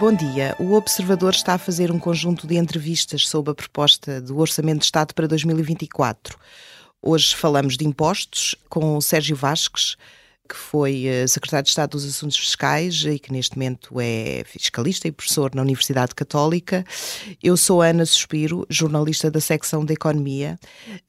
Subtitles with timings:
[0.00, 0.56] Bom dia.
[0.58, 4.86] O Observador está a fazer um conjunto de entrevistas sobre a proposta do Orçamento de
[4.86, 6.38] Estado para 2024.
[7.02, 9.98] Hoje falamos de impostos com o Sérgio Vasques,
[10.48, 15.06] que foi eh, secretário de Estado dos Assuntos Fiscais e que neste momento é fiscalista
[15.06, 16.82] e professor na Universidade Católica.
[17.42, 20.58] Eu sou Ana Suspiro, jornalista da secção de Economia.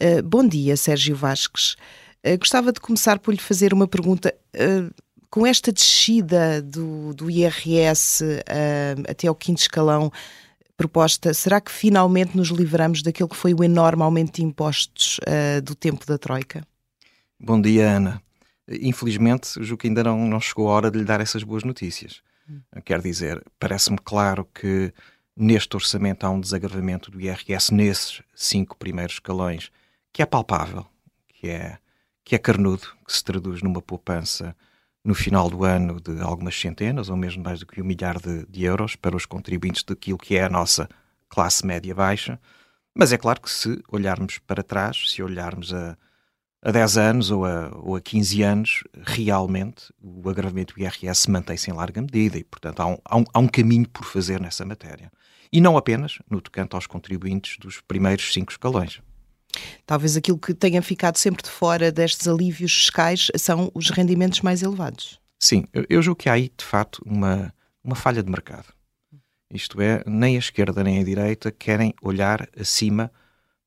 [0.02, 1.78] Eh, bom dia, Sérgio Vasques.
[2.22, 4.36] Eh, gostava de começar por lhe fazer uma pergunta
[5.32, 10.12] com esta descida do, do IRS uh, até ao quinto escalão
[10.76, 15.62] proposta, será que finalmente nos livramos daquele que foi o enorme aumento de impostos uh,
[15.62, 16.68] do tempo da Troika?
[17.40, 18.22] Bom dia, Ana.
[18.68, 22.22] Infelizmente, julgo que ainda não, não chegou a hora de lhe dar essas boas notícias.
[22.50, 22.60] Hum.
[22.84, 24.94] Quer dizer, parece-me claro que
[25.36, 29.72] neste orçamento há um desagravamento do IRS nesses cinco primeiros escalões,
[30.12, 30.86] que é palpável,
[31.30, 31.78] que é,
[32.24, 34.56] que é carnudo, que se traduz numa poupança
[35.04, 38.46] no final do ano de algumas centenas ou mesmo mais do que um milhar de,
[38.46, 40.88] de euros para os contribuintes daquilo que é a nossa
[41.28, 42.40] classe média baixa.
[42.94, 45.98] Mas é claro que se olharmos para trás, se olharmos a,
[46.62, 51.72] a 10 anos ou a, ou a 15 anos, realmente o agravamento do IRS mantém-se
[51.72, 54.66] em larga medida e, portanto, há um, há, um, há um, caminho por fazer nessa
[54.66, 55.12] matéria.
[55.52, 59.02] E não apenas no tocante aos contribuintes dos primeiros cinco escalões.
[59.86, 64.62] Talvez aquilo que tenha ficado sempre de fora destes alívios fiscais são os rendimentos mais
[64.62, 65.20] elevados.
[65.40, 68.68] Sim, eu julgo que há aí, de facto, uma, uma falha de mercado.
[69.54, 73.12] Isto é, nem a esquerda nem a direita querem olhar acima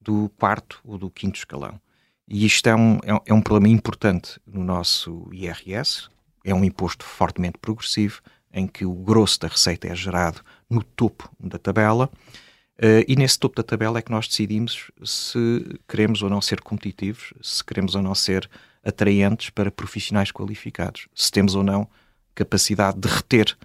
[0.01, 1.81] do quarto ou do quinto escalão.
[2.29, 6.09] E isto é um, é, é um problema importante no nosso IRS,
[6.45, 10.41] é um imposto fortemente progressivo, em que o grosso da receita é gerado
[10.71, 12.09] no topo da tabela
[12.77, 16.61] Uh, e nesse topo da tabela é que nós decidimos se queremos ou não ser
[16.61, 18.51] competitivos, se queremos ou não ser
[18.85, 21.89] atraentes para profissionais qualificados, se temos ou não
[22.35, 23.57] capacidade de reter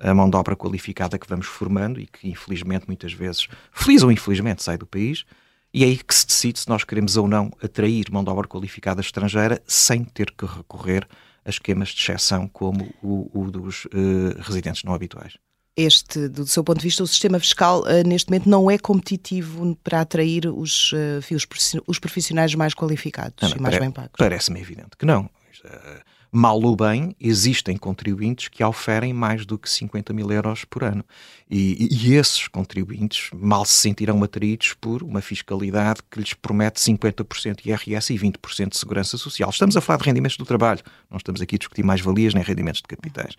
[0.00, 4.10] a mão de obra qualificada que vamos formando e que infelizmente muitas vezes, feliz ou
[4.10, 5.24] infelizmente, sai do país,
[5.72, 8.48] e é aí que se decide se nós queremos ou não atrair mão de obra
[8.48, 11.06] qualificada estrangeira sem ter que recorrer
[11.44, 15.36] a esquemas de exceção como o, o dos uh, residentes não habituais
[15.76, 19.76] este, do seu ponto de vista, o sistema fiscal uh, neste momento não é competitivo
[19.84, 24.12] para atrair os, uh, os profissionais mais qualificados não, não, e mais bem pagos?
[24.16, 25.28] Parece-me evidente que não.
[25.64, 30.84] Uh, mal ou bem, existem contribuintes que oferem mais do que 50 mil euros por
[30.84, 31.04] ano.
[31.50, 37.62] E, e, esses contribuintes mal se sentirão atraídos por uma fiscalidade que lhes promete 50%
[37.62, 39.50] de IRS e 20% de segurança social.
[39.50, 42.82] Estamos a falar de rendimentos do trabalho, não estamos aqui a discutir mais-valias nem rendimentos
[42.82, 43.34] de capitais.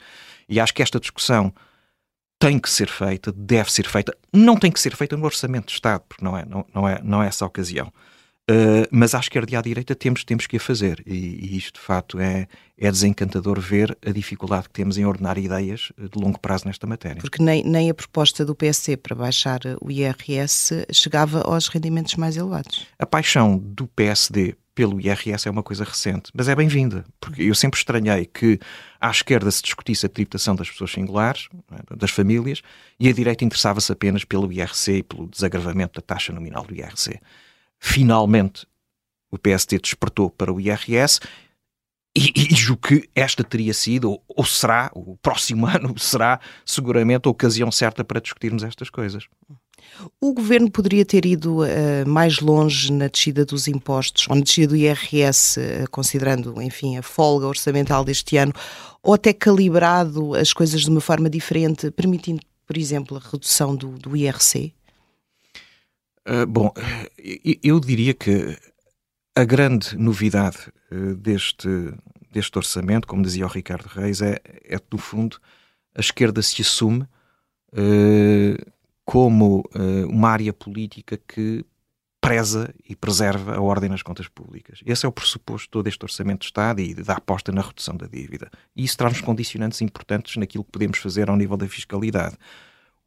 [0.49, 1.53] E acho que esta discussão
[2.39, 5.73] tem que ser feita, deve ser feita, não tem que ser feita no orçamento de
[5.73, 7.91] Estado, porque não é, não, não é, não é essa a ocasião.
[8.49, 11.03] Uh, mas à esquerda e à direita temos, temos que a fazer.
[11.05, 12.47] E, e, isto, de facto, é,
[12.77, 17.19] é desencantador ver a dificuldade que temos em ordenar ideias de longo prazo nesta matéria.
[17.19, 22.37] Porque nem, nem a proposta do PSD para baixar o IRS chegava aos rendimentos mais
[22.37, 22.87] elevados.
[22.97, 27.55] A paixão do PSD pelo IRS é uma coisa recente, mas é bem-vinda, porque eu
[27.55, 28.59] sempre estranhei que
[29.01, 32.61] à esquerda se discutisse a tributação das pessoas singulares, é, das famílias,
[32.99, 37.19] e a direita interessava-se apenas pelo IRC e pelo desagravamento da taxa nominal do IRC.
[37.79, 38.67] Finalmente,
[39.31, 41.21] o PSD despertou para o IRS
[42.15, 47.27] e, e julgo que esta teria sido, ou, ou será, o próximo ano será seguramente
[47.27, 49.27] a ocasião certa para discutirmos estas coisas.
[50.21, 54.67] O governo poderia ter ido uh, mais longe na descida dos impostos, ou na descida
[54.67, 58.53] do IRS, uh, considerando, enfim, a folga orçamental deste ano,
[59.01, 63.97] ou até calibrado as coisas de uma forma diferente, permitindo, por exemplo, a redução do,
[63.97, 64.73] do IRC?
[66.27, 66.71] Uh, bom,
[67.63, 68.57] eu diria que
[69.35, 70.57] a grande novidade
[71.17, 71.67] deste,
[72.31, 75.37] deste orçamento, como dizia o Ricardo Reis, é, é no fundo,
[75.95, 77.07] a esquerda se assume
[79.07, 81.65] como uh, uma área política que
[82.19, 84.81] preza e preserva a ordem nas contas públicas.
[84.86, 88.06] Esse é o pressuposto todo este Orçamento de Estado e da aposta na redução da
[88.06, 88.51] dívida.
[88.75, 92.36] E isso traz-nos condicionantes importantes naquilo que podemos fazer ao nível da fiscalidade.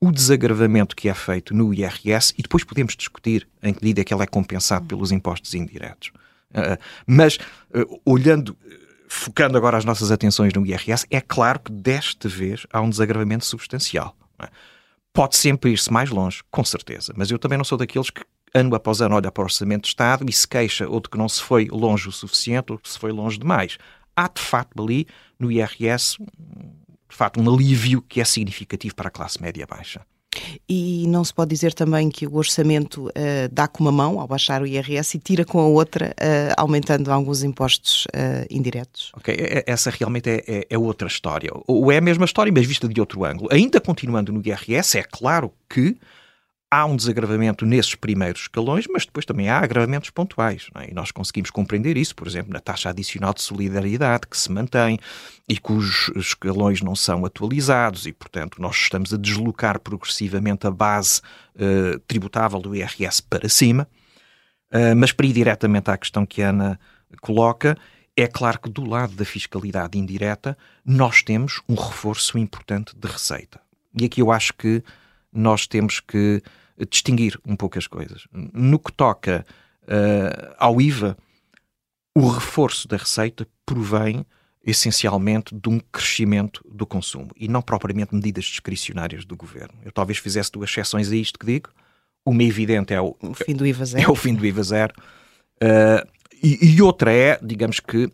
[0.00, 4.04] O desagravamento que é feito no IRS, e depois podemos discutir em que medida é
[4.04, 6.12] que ele é compensado pelos impostos indiretos.
[6.52, 7.36] Uh, mas,
[7.74, 8.56] uh, olhando
[9.06, 13.44] focando agora as nossas atenções no IRS, é claro que desta vez há um desagravamento
[13.44, 14.16] substancial.
[14.38, 14.48] É?
[15.12, 18.22] Pode sempre ir-se mais longe, com certeza, mas eu também não sou daqueles que
[18.54, 21.18] ano após ano olha para o Orçamento de Estado e se queixa ou de que
[21.18, 23.78] não se foi longe o suficiente ou que se foi longe demais.
[24.14, 25.06] Há, de facto, ali
[25.38, 30.04] no IRS, de facto, um alívio que é significativo para a classe média baixa.
[30.68, 33.12] E não se pode dizer também que o orçamento uh,
[33.50, 37.10] dá com uma mão ao baixar o IRS e tira com a outra, uh, aumentando
[37.12, 39.12] alguns impostos uh, indiretos?
[39.16, 39.36] Ok,
[39.66, 41.50] essa realmente é, é, é, outra história.
[41.66, 43.48] Ou é a mesma história, mas vista de outro ângulo.
[43.52, 45.96] Ainda continuando no IRS, é claro que
[46.70, 50.68] há um desagravamento nesses primeiros escalões, mas depois também há agravamentos pontuais.
[50.76, 50.90] É?
[50.90, 54.98] E nós conseguimos compreender isso, por exemplo, na taxa adicional de solidariedade que se mantém
[55.48, 61.20] e cujos escalões não são atualizados e, portanto, nós estamos a deslocar progressivamente a base
[61.56, 63.88] uh, tributável do IRS para cima.
[64.72, 66.78] Uh, mas para ir diretamente à questão que a Ana
[67.20, 67.76] coloca,
[68.16, 73.60] é claro que do lado da fiscalidade indireta nós temos um reforço importante de receita.
[73.98, 74.84] E aqui eu acho que
[75.32, 76.40] nós temos que
[76.88, 78.26] distinguir um pouco as coisas.
[78.32, 79.44] No que toca
[79.82, 81.16] uh, ao IVA,
[82.14, 84.24] o reforço da receita provém
[84.64, 89.74] essencialmente de um crescimento do consumo e não propriamente medidas discricionárias do governo.
[89.84, 91.70] Eu talvez fizesse duas exceções a isto que digo.
[92.24, 94.04] Uma evidente é o, o fim do IVA zero.
[94.04, 94.94] É o fim do IVA zero.
[95.62, 96.06] Uh,
[96.42, 98.10] e, e, outra é, digamos que,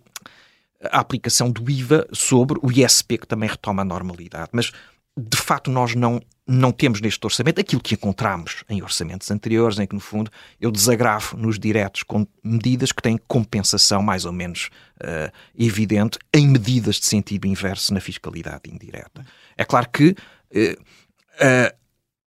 [0.91, 4.51] a aplicação do IVA sobre o ISP, que também retoma a normalidade.
[4.53, 4.73] Mas
[5.17, 9.87] de facto nós não, não temos neste orçamento aquilo que encontramos em orçamentos anteriores, em
[9.87, 10.31] que, no fundo,
[10.61, 14.69] eu desagravo nos diretos com medidas que têm compensação mais ou menos
[15.01, 19.25] uh, evidente em medidas de sentido inverso na fiscalidade indireta.
[19.57, 21.77] É claro que uh, uh,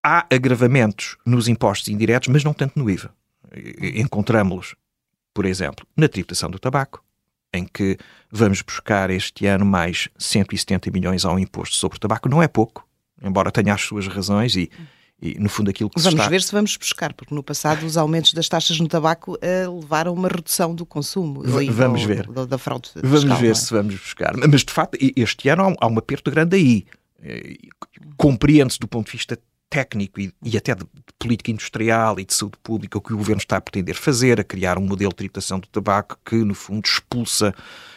[0.03, 3.13] há agravamentos nos impostos indiretos, mas não tanto no IVA.
[3.95, 4.75] Encontramos-los,
[5.33, 7.03] por exemplo, na tributação do tabaco,
[7.53, 7.97] em que
[8.31, 12.29] vamos buscar este ano mais 170 milhões ao imposto sobre o tabaco.
[12.29, 12.87] Não é pouco,
[13.21, 14.71] embora tenha as suas razões e,
[15.21, 16.29] e no fundo aquilo que Vamos está...
[16.29, 20.11] ver se vamos buscar, porque no passado os aumentos das taxas no tabaco uh, levaram
[20.11, 21.41] a uma redução do consumo.
[21.41, 22.25] V vamos ver.
[22.27, 23.55] Do, da fraude Vamos fiscal, ver é?
[23.55, 24.33] se vamos buscar.
[24.37, 26.85] Mas de facto este ano há um aperto grande aí.
[27.23, 27.55] Eh,
[28.17, 29.37] compreende-se do ponto de vista
[29.71, 33.17] técnico e, e, até de, de, política industrial e de saúde pública o que o
[33.17, 36.53] governo está a pretender fazer, a criar um modelo de tributação do tabaco que, no
[36.53, 37.55] fundo, expulsa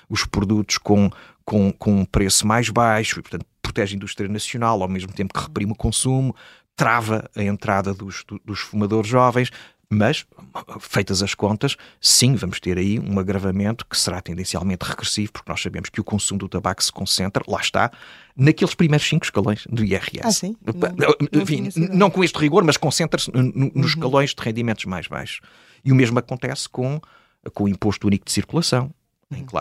[0.09, 1.11] os produtos com,
[1.45, 5.35] com, com um preço mais baixo e, portanto, protege a indústria nacional ao mesmo tempo
[5.35, 6.35] que reprime o consumo,
[6.77, 9.51] trava a entrada dos, dos fumadores jovens,
[9.95, 10.27] mas,
[10.81, 15.63] feitas as contas, sim, vamos ter aí um agravamento que será tendencialmente regressivo, porque nós
[15.63, 17.91] sabemos que o consumo do tabaco se concentra, lá está,
[18.37, 20.21] naqueles primeiros cinco escalões do IRS.
[20.23, 20.57] Ah, sim?
[20.65, 23.85] Não, Enfim, não com este rigor, mas concentra-se nos uhum.
[23.85, 25.41] escalões de rendimentos mais baixos.
[25.85, 27.01] E o mesmo acontece com,
[27.53, 28.91] com o imposto único de circulação.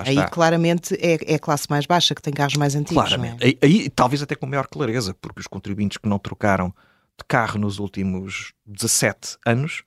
[0.05, 3.01] Aí claramente é, é, a classe mais baixa que tem carros mais antigos.
[3.03, 3.43] Claramente.
[3.43, 3.47] É?
[3.47, 6.73] Aí, aí, talvez até com maior clareza, porque os contribuintes que não trocaram
[7.17, 9.83] de carro nos últimos 17 anos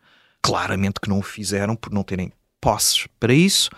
[0.47, 3.71] claramente que não o fizeram por não terem posses para isso.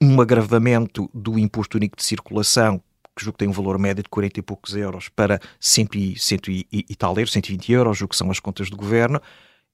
[0.00, 2.78] Um agravamento do imposto único de circulação,
[3.16, 6.18] que julgo que tem um valor médio de 40 e poucos euros, para 100 e,
[6.18, 9.20] 100 e, e tal euros, 120 euros, o que são as contas do governo,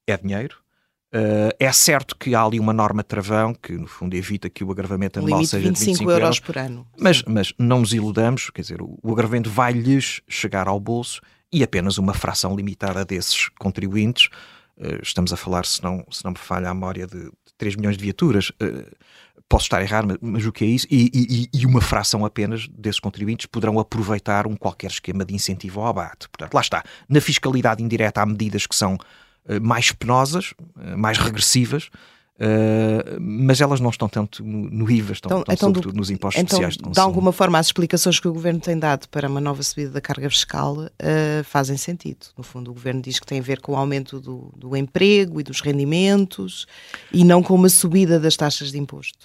[0.07, 0.57] é dinheiro.
[1.13, 4.71] Uh, é certo que há ali uma norma travão que, no fundo, evita que o
[4.71, 6.87] agravamento anual seja 25 de 25 euros, euros por ano.
[6.97, 11.21] Mas, mas não nos iludamos, quer dizer, o, o agravamento vai-lhes chegar ao bolso
[11.53, 14.29] e apenas uma fração limitada desses contribuintes
[15.03, 17.97] estamos a falar, se não, se não me falha a memória, de, de 3 milhões
[17.97, 18.53] de viaturas.
[18.61, 18.87] Eh,
[19.49, 20.87] posso estar errado, mas, o que é isso?
[20.91, 25.81] E, e, e, uma fração apenas desses contribuintes poderão aproveitar um qualquer esquema de incentivo
[25.81, 26.29] ao abate.
[26.29, 26.85] Portanto, lá está.
[27.09, 30.55] Na fiscalidade indireta há medidas que são uh, mais penosas,
[30.97, 31.91] mais regressivas,
[32.41, 36.09] Uh, mas elas não estão tanto no, IVA, estão, então, estão então sobretudo do, nos
[36.09, 36.95] impostos então, sociais de consumo.
[36.95, 40.01] De alguma forma, as explicações que o Governo tem dado para uma nova subida da
[40.01, 42.29] carga fiscal uh, fazem sentido.
[42.39, 45.39] No fundo, o Governo diz que tem a ver com o aumento do, do emprego
[45.39, 46.67] e dos rendimentos
[47.13, 49.19] e não com uma subida das taxas de imposto.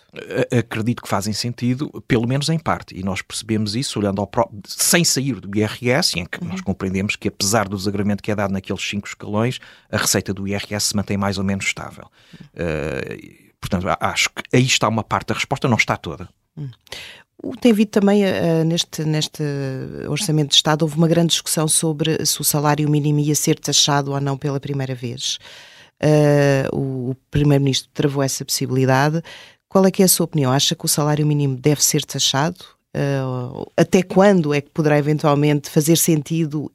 [0.51, 4.60] Acredito que fazem sentido, pelo menos em parte, e nós percebemos isso olhando ao próprio,
[4.67, 6.50] sem sair do IRS, em que uhum.
[6.50, 10.45] nós compreendemos que apesar do desagravamento que é dado naqueles cinco escalões, a receita do
[10.45, 12.07] IRS se mantém mais ou menos estável.
[12.53, 13.04] Uh,
[13.59, 16.29] portanto, acho que aí está uma parte da resposta, não está toda.
[16.57, 16.69] Hum.
[17.59, 19.43] Tem havido também, uh, neste, neste
[20.07, 24.12] Orçamento de Estado, houve uma grande discussão sobre se o salário mínimo ia ser taxado
[24.12, 25.38] ou não pela primeira vez.
[26.01, 29.21] Uh, o Primeiro-Ministro travou essa possibilidade.
[29.67, 30.51] Qual é que é a sua opinião?
[30.51, 32.63] Acha que o salário mínimo deve ser taxado?
[32.95, 36.71] Uh, até quando é que poderá eventualmente fazer sentido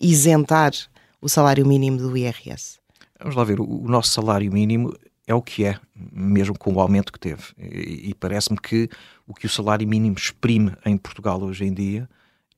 [0.00, 0.72] isentar
[1.20, 2.78] o salário mínimo do IRS?
[3.18, 4.94] Vamos lá ver, o nosso salário mínimo
[5.28, 7.42] é o que é, mesmo com o aumento que teve.
[7.58, 8.88] E, e parece-me que
[9.26, 12.08] o que o salário mínimo exprime em Portugal hoje em dia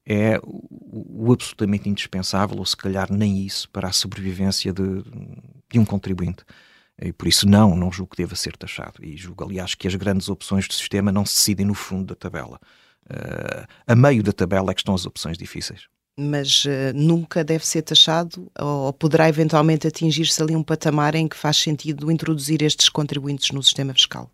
[0.07, 5.03] é o, o, absolutamente indispensável, ou se calhar nem isso, para a sobrevivência de,
[5.69, 6.45] de um contribuinte.
[7.03, 9.05] E por isso, não, não julgo que deva ser taxado.
[9.05, 12.15] E julgo, aliás, que as grandes opções do sistema não se decidem no fundo da
[12.15, 12.61] tabela.
[13.07, 15.89] Uh, a meio da tabela é que estão as opções difíceis.
[16.21, 21.37] Mas uh, nunca deve ser taxado ou poderá eventualmente atingir-se ali um patamar em que
[21.37, 24.31] faz sentido introduzir estes contribuintes no sistema fiscal.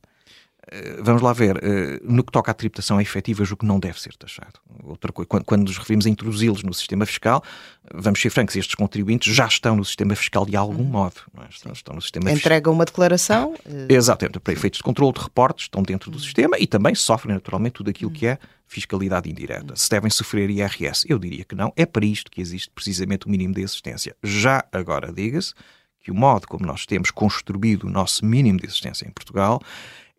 [0.70, 4.00] Eh, vamos lá ver, eh, no que toca à tributação efetiva, o que não deve
[4.00, 4.58] ser taxado.
[4.82, 7.42] Outra coisa, quando, quando nos referimos a introduzi-los no sistema fiscal,
[7.94, 10.88] vamos ser francos, estes contribuintes já estão no sistema fiscal de algum uhum.
[10.88, 11.14] modo.
[11.38, 11.46] É?
[11.48, 13.54] Estão, estão, no sistema Entregam uma declaração.
[13.88, 16.22] Exatamente, para efeitos de controle de reportes, estão dentro do uhum.
[16.22, 19.76] sistema e também sofrem naturalmente tudo aquilo que é fiscalidade indireta.
[19.76, 21.72] Se devem sofrer IRS, eu diria que não.
[21.76, 24.16] É para isto que existe precisamente o mínimo de existência.
[24.24, 25.54] Já agora, diga-se
[26.00, 29.60] que o modo como nós temos construído o nosso mínimo de existência em Portugal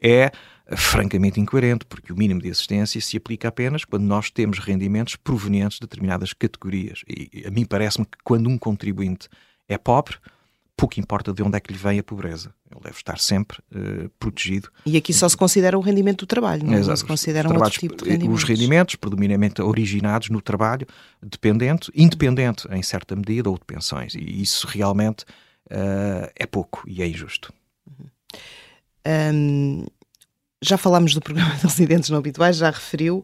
[0.01, 0.31] é
[0.75, 5.77] francamente incoerente, porque o mínimo de assistência se aplica apenas quando nós temos rendimentos provenientes
[5.77, 7.03] de determinadas categorias.
[7.07, 9.29] E a mim parece-me que quando um contribuinte
[9.67, 10.17] é pobre,
[10.75, 12.53] pouco importa de onde é que lhe vem a pobreza.
[12.69, 14.69] Ele deve estar sempre uh, protegido.
[14.85, 16.89] E aqui só se considera o rendimento do trabalho, não, Exato.
[16.89, 18.43] não se considera um outro tipo de rendimentos.
[18.43, 20.85] Os rendimentos, predominantemente originados no trabalho
[21.23, 24.13] dependente, independente em certa medida, ou de pensões.
[24.13, 25.23] E isso realmente
[25.71, 27.51] uh, é pouco e é injusto.
[27.87, 28.05] Uhum.
[29.07, 29.85] Um,
[30.61, 33.23] já falámos do programa de residentes não habituais, já referiu.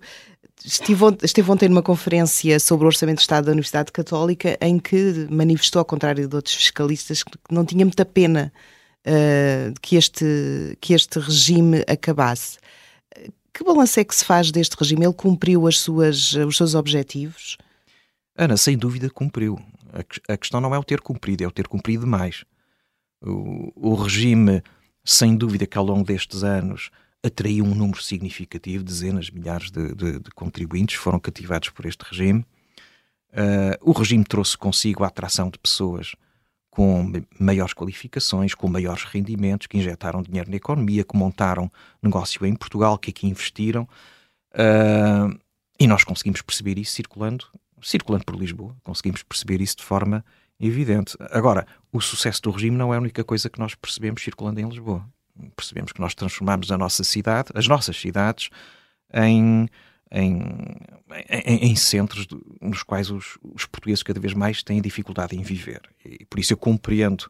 [0.63, 5.27] Estive, esteve ontem numa conferência sobre o Orçamento de Estado da Universidade Católica em que
[5.29, 8.53] manifestou, ao contrário de outros fiscalistas, que não tinha muita pena
[9.05, 12.59] uh, que, este, que este regime acabasse.
[13.53, 15.05] Que balanço é que se faz deste regime?
[15.05, 17.57] Ele cumpriu as suas, os seus objetivos?
[18.35, 19.59] Ana, sem dúvida cumpriu.
[19.91, 22.43] A, a questão não é o ter cumprido, é o ter cumprido mais.
[23.21, 24.63] O, o regime
[25.03, 26.89] sem dúvida que ao longo destes anos
[27.23, 32.45] atraiu um número significativo, dezenas, milhares de, de, de contribuintes foram cativados por este regime.
[33.31, 36.15] Uh, o regime trouxe consigo a atração de pessoas
[36.69, 42.55] com maiores qualificações, com maiores rendimentos, que injetaram dinheiro na economia, que montaram negócio em
[42.55, 43.87] Portugal, que aqui investiram.
[44.53, 45.39] Uh,
[45.79, 47.45] e nós conseguimos perceber isso circulando,
[47.81, 48.75] circulando por Lisboa.
[48.83, 50.25] Conseguimos perceber isso de forma
[50.59, 51.15] evidente.
[51.31, 54.67] Agora, o sucesso do regime não é a única coisa que nós percebemos circulando em
[54.67, 55.05] Lisboa.
[55.55, 58.49] Percebemos que nós transformamos a nossa cidade, as nossas cidades,
[59.13, 59.67] em,
[60.11, 60.41] em,
[61.29, 62.27] em, em centros
[62.61, 65.81] nos quais os, os, portugueses cada vez mais têm dificuldade em viver.
[66.05, 67.29] E por isso eu compreendo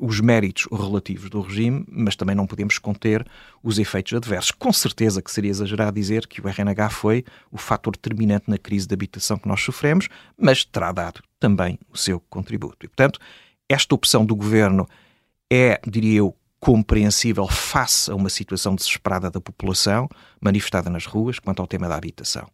[0.00, 3.26] os méritos relativos do regime, mas também não podemos conter
[3.62, 4.50] os efeitos adversos.
[4.50, 8.86] Com certeza que seria exagerado dizer que o RNH foi o fator determinante na crise
[8.86, 12.84] de habitação que nós sofremos, mas terá dado também o seu contributo.
[12.84, 13.18] E, portanto,
[13.68, 14.88] esta opção do governo
[15.50, 20.08] é, diria eu, compreensível face a uma situação desesperada da população
[20.40, 22.48] manifestada nas ruas quanto ao tema da habitação.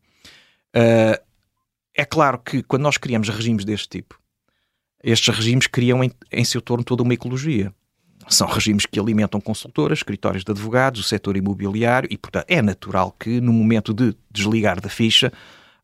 [0.75, 1.23] Uh,
[1.95, 4.19] é claro que quando nós criamos regimes deste tipo,
[5.03, 7.73] estes regimes criam em, em seu torno toda uma ecologia.
[8.29, 13.15] São regimes que alimentam consultoras, escritórios de advogados, o setor imobiliário e, portanto, é natural
[13.19, 15.33] que no momento de desligar da ficha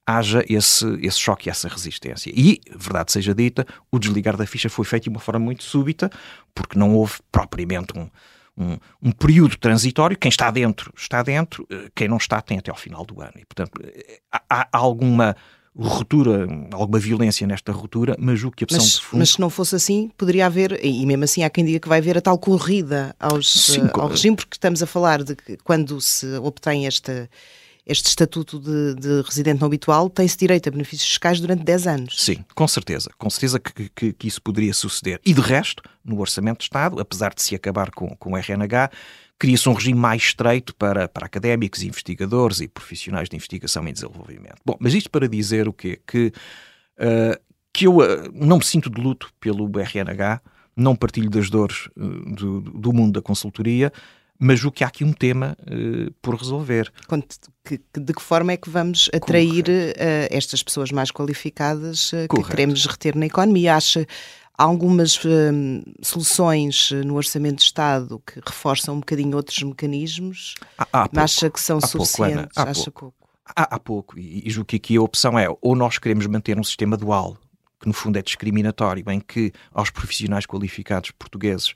[0.07, 2.33] haja esse, esse choque e essa resistência.
[2.35, 6.11] E, verdade seja dita, o desligar da ficha foi feito de uma forma muito súbita,
[6.55, 8.09] porque não houve propriamente um,
[8.57, 10.17] um, um, período transitório.
[10.17, 11.67] Quem está dentro, está dentro.
[11.71, 13.35] Eh, quem não está, tem até ao final do ano.
[13.37, 15.37] E, portanto, eh, há, há alguma
[15.79, 19.19] ruptura, alguma violência nesta ruptura, mas o que a opção mas, de fundo...
[19.21, 21.99] Mas se não fosse assim, poderia haver, e mesmo assim há quem diga que vai
[21.99, 25.57] haver a tal corrida aos, Sim, uh, ao regime, porque estamos a falar de que
[25.59, 27.31] quando se obtém esta
[27.89, 32.23] este estatuto de, de, residente não habitual tem-se direito a benefícios fiscais durante 10 anos.
[32.23, 33.11] Sim, com certeza.
[33.17, 35.19] Com certeza que, que, que, isso poderia suceder.
[35.25, 38.91] E de resto, no Orçamento de Estado, apesar de se acabar com, com o RNH,
[39.39, 44.57] cria-se um regime mais estreito para, para académicos, investigadores e profissionais de investigação e desenvolvimento.
[44.67, 45.99] Bom, mas isto para dizer o quê?
[46.07, 46.33] Que,
[46.99, 47.41] uh,
[47.73, 50.43] que eu uh, não me sinto de luto pelo RNH,
[50.77, 53.91] não partilho das dores uh, do, do mundo da consultoria,
[54.39, 56.93] mas o que há aqui um tema uh, por resolver.
[57.95, 62.87] De que forma é que vamos atrair uh, estas pessoas mais qualificadas uh, que queremos
[62.87, 63.77] reter na economia?
[63.77, 64.07] Acha,
[64.61, 70.57] Há algumas hum, soluções no Orçamento de Estado que reforçam um bocadinho outros mecanismos.
[70.77, 72.57] Há, há acha que são suficientes?
[72.57, 73.01] Pouco, acha pouco.
[73.01, 73.29] pouco.
[73.55, 74.19] Há, há, pouco.
[74.19, 77.39] E, e julgo que aqui a opção é ou nós queremos manter um sistema dual,
[77.81, 81.73] que no fundo é discriminatório, em que aos profissionais qualificados portugueses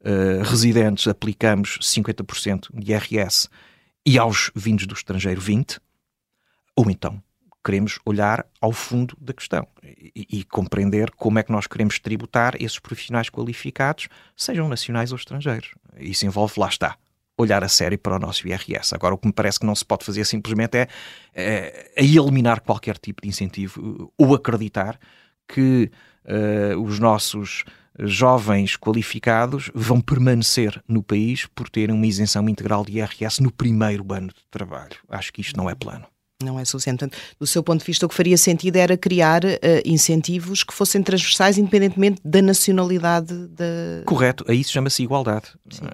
[0.00, 3.48] uh, residentes aplicamos 50% de IRS
[4.04, 5.78] e aos vindos do estrangeiro 20%,
[6.76, 7.22] ou então
[7.64, 12.54] queremos olhar ao fundo da questão e, e, compreender como é que nós queremos tributar
[12.62, 15.74] esses profissionais qualificados, sejam nacionais ou estrangeiros.
[15.98, 16.96] Isso envolve, lá está,
[17.36, 18.94] olhar a sério para o nosso IRS.
[18.94, 20.88] Agora, o que me parece que não se pode fazer simplesmente é,
[21.34, 24.96] é, é eliminar qualquer tipo de incentivo ou acreditar
[25.48, 25.90] que
[26.24, 27.64] uh, os nossos
[27.98, 34.04] jovens qualificados vão permanecer no país por terem uma isenção integral de IRS no primeiro
[34.12, 34.96] ano de trabalho.
[35.08, 36.06] Acho que isto não é plano.
[36.42, 36.98] Não é suficiente.
[36.98, 40.74] Portanto, do seu ponto de vista, o que faria sentido era criar uh, incentivos que
[40.74, 44.04] fossem transversais, independentemente da nacionalidade da.
[44.04, 45.46] Correto, a isso chama-se igualdade.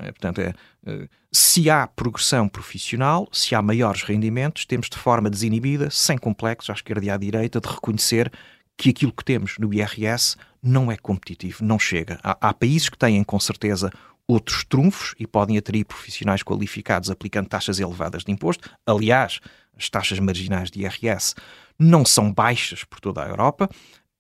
[0.03, 0.53] É, portanto, é,
[0.85, 6.71] uh, se há progressão profissional, se há maiores rendimentos, temos de forma desinibida, sem complexos,
[6.71, 8.31] à esquerda e à direita, de reconhecer
[8.77, 12.19] que aquilo que temos no IRS não é competitivo, não chega.
[12.23, 13.91] Há, há países que têm, com certeza,
[14.27, 18.71] outros trunfos e podem atrair profissionais qualificados aplicando taxas elevadas de imposto.
[18.87, 19.41] Aliás,
[19.77, 21.35] as taxas marginais de IRS
[21.79, 23.69] não são baixas por toda a Europa,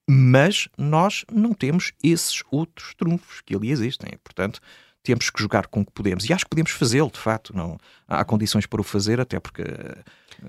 [0.09, 4.11] mas nós não temos esses outros trunfos que ali existem.
[4.23, 4.61] Portanto,
[5.03, 6.29] temos que jogar com o que podemos.
[6.29, 7.57] E acho que podemos fazê-lo, de facto.
[7.57, 9.65] Não, há condições para o fazer, até porque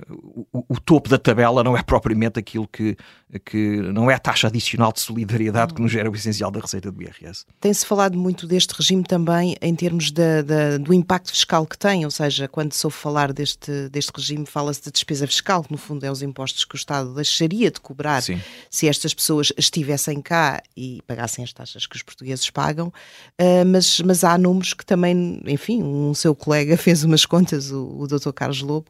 [0.10, 2.98] o, o, topo da tabela não é propriamente aquilo que,
[3.46, 6.92] que não é a taxa adicional de solidariedade que nos gera o essencial da receita
[6.92, 7.46] do IRS.
[7.60, 12.06] Tem-se falado muito deste regime também em termos da, da, do impacto fiscal que tem,
[12.06, 15.78] ou seja, quando se ouve falar deste, deste regime, fala-se de despesa fiscal, que no
[15.78, 18.42] fundo é os impostos que o Estado deixaria de cobrar Sim.
[18.70, 24.00] se estas pessoas estivessem cá e pagassem as taxas que os portugueses pagam, uh, mas,
[24.02, 28.32] mas há números que também, enfim, um seu colega fez umas contas, o, o Dr.
[28.32, 28.90] Carlos Lobo,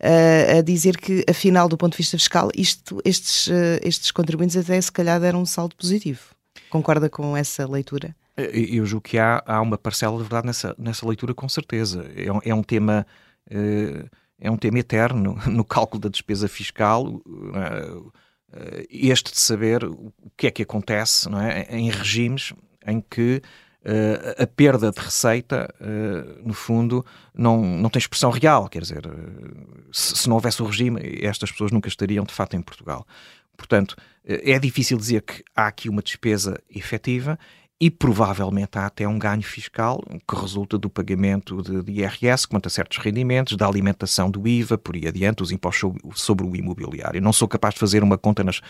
[0.00, 4.80] a dizer que, afinal, do ponto de vista fiscal, isto, estes, uh, estes contribuintes até
[4.80, 6.34] se calhar deram um saldo positivo.
[6.68, 8.14] Concorda com essa leitura?
[8.36, 12.04] Eu julgo que há, há uma parcela de verdade nessa, nessa leitura, com certeza.
[12.16, 13.06] É, um, é um tema.
[13.50, 14.08] Uh,
[14.40, 17.22] é um tema eterno no cálculo da despesa fiscal,
[18.90, 21.66] este de saber o que é que acontece não é?
[21.70, 22.52] em regimes
[22.86, 23.40] em que
[23.84, 28.68] uh, a perda de receita, uh, no fundo, não, não tem expressão real.
[28.68, 32.56] Quer dizer, uh, se, se, não houvesse o regime, estas pessoas nunca estariam de fato
[32.56, 33.06] em Portugal.
[33.56, 37.38] Portanto, é difícil dizer que há aqui uma despesa efetiva
[37.84, 42.66] e provavelmente há até um ganho fiscal que resulta do pagamento de, de IRS quanto
[42.66, 47.20] a certos rendimentos, da alimentação do IVA, por aí adiante, os impostos sobre o imobiliário.
[47.20, 48.62] Não sou capaz de fazer uma conta nas,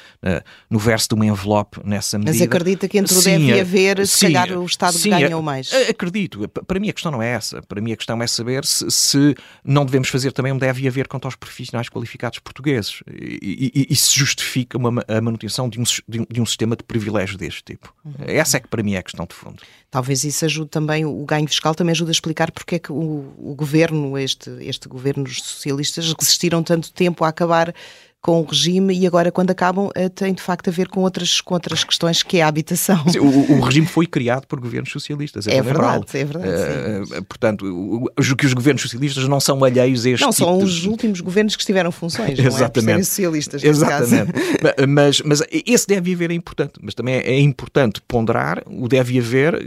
[0.68, 2.36] no verso de um envelope nessa medida.
[2.36, 5.40] Mas acredita que entre o deve e haver, se sim, calhar o Estado sim, ganhou
[5.40, 5.72] mais?
[5.88, 6.48] Acredito.
[6.48, 7.62] Para mim a questão não é essa.
[7.62, 11.06] Para mim a questão é saber se, se não devemos fazer também um deve haver
[11.06, 15.84] quanto aos profissionais qualificados portugueses e, e, e se justifica uma, a manutenção de um,
[16.28, 17.94] de um sistema de privilégio deste tipo.
[18.04, 18.14] Uhum.
[18.26, 19.62] Essa é que para mim é questão de fundo.
[19.90, 23.32] Talvez isso ajude também, o ganho fiscal também ajuda a explicar porque é que o,
[23.38, 27.74] o governo, este, este governo dos socialistas, resistiram tanto tempo a acabar
[28.24, 31.42] com o regime e agora, quando acabam, eh, tem de facto a ver com outras,
[31.42, 33.04] com outras questões, que é a habitação.
[33.20, 35.46] O, o, regime foi criado por governos socialistas.
[35.46, 36.48] É, é verdade, é verdade.
[36.48, 40.56] Uh, portanto, o, que os governos socialistas não são alheios a este Não, tipo são
[40.56, 40.64] de...
[40.64, 42.86] os últimos governos que tiveram funções, Exatamente.
[42.94, 43.02] não é?
[43.02, 43.62] socialistas.
[43.62, 44.32] Exatamente.
[44.88, 49.18] mas, mas esse deve haver é importante, mas também é, é importante ponderar o deve
[49.18, 49.62] haver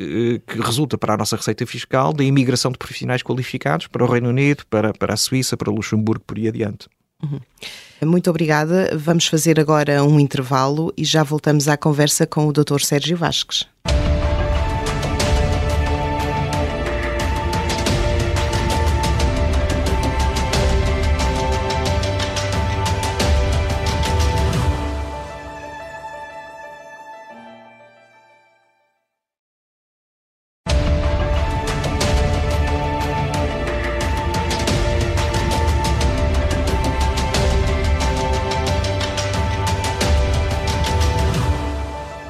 [0.48, 4.30] que resulta para a nossa receita fiscal da imigração de profissionais qualificados para o Reino
[4.30, 6.88] Unido, para, para a Suíça, para o Luxemburgo, por aí adiante.
[7.24, 7.40] Uhum.
[8.06, 8.96] Muito obrigada.
[8.96, 12.80] Vamos fazer agora um intervalo e já voltamos à conversa com o Dr.
[12.82, 13.66] Sérgio Vasques.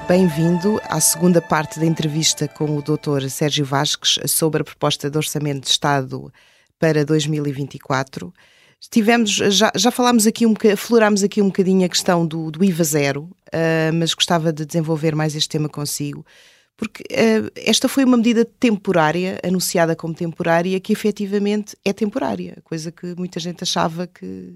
[0.08, 3.28] Bem-vindo à segunda parte da entrevista com o Dr.
[3.30, 6.32] Sérgio Vasques sobre a proposta de Orçamento de Estado
[6.80, 8.34] para 2024.
[8.80, 12.86] Estivemos, já, já falámos aqui um aflorámos aqui um bocadinho a questão do, do IVA
[12.86, 16.26] zero, uh, mas gostava de desenvolver mais este tema consigo,
[16.78, 22.94] porque uh, esta foi uma medida temporária, anunciada como temporária, que efetivamente é temporária, coisa
[22.94, 24.56] que muita gente achava que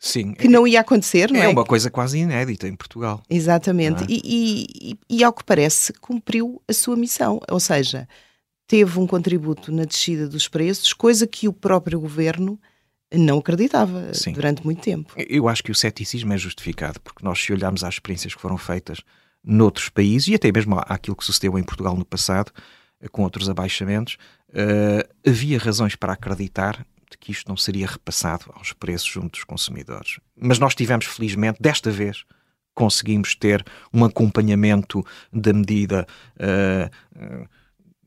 [0.00, 0.32] Sim.
[0.32, 1.44] que não ia acontecer, não é?
[1.44, 3.22] É uma coisa quase inédita em Portugal.
[3.28, 4.02] Exatamente.
[4.04, 4.06] É?
[4.08, 7.38] E, e, e, ao que parece, cumpriu a sua missão.
[7.50, 8.08] Ou seja,
[8.66, 12.58] teve um contributo na descida dos preços, coisa que o próprio governo
[13.12, 14.32] não acreditava Sim.
[14.32, 15.12] durante muito tempo.
[15.16, 18.56] Eu acho que o ceticismo é justificado, porque nós, se olharmos às experiências que foram
[18.56, 19.02] feitas
[19.44, 22.52] noutros países e até mesmo àquilo que sucedeu em Portugal no passado,
[23.00, 24.16] eh, com outros abaixamentos,
[24.50, 29.44] uh, havia razões para acreditar de que isto não seria repassado aos preços junto dos
[29.44, 30.18] consumidores.
[30.36, 32.24] Mas nós tivemos, felizmente, desta vez,
[32.74, 37.48] conseguimos ter um acompanhamento da medida uh, uh,